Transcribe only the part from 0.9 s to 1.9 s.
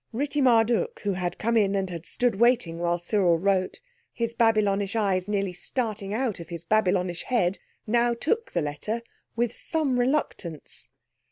who had come in